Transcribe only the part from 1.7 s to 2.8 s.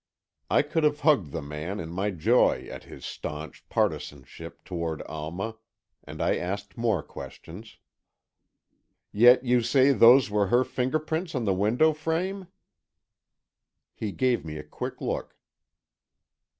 in my joy